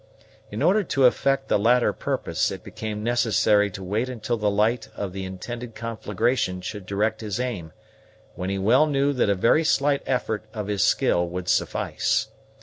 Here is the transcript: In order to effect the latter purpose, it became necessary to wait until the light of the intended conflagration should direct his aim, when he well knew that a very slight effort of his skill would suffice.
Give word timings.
In 0.49 0.63
order 0.63 0.83
to 0.83 1.05
effect 1.05 1.47
the 1.47 1.59
latter 1.59 1.93
purpose, 1.93 2.49
it 2.49 2.63
became 2.63 3.03
necessary 3.03 3.69
to 3.69 3.83
wait 3.83 4.09
until 4.09 4.35
the 4.35 4.49
light 4.49 4.89
of 4.95 5.13
the 5.13 5.23
intended 5.25 5.75
conflagration 5.75 6.59
should 6.61 6.87
direct 6.87 7.21
his 7.21 7.39
aim, 7.39 7.71
when 8.33 8.49
he 8.49 8.57
well 8.57 8.87
knew 8.87 9.13
that 9.13 9.29
a 9.29 9.35
very 9.35 9.63
slight 9.63 10.01
effort 10.07 10.43
of 10.55 10.65
his 10.65 10.83
skill 10.83 11.29
would 11.29 11.47
suffice. 11.47 12.29